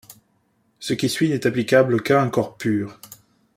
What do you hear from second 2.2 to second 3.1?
un corps pur.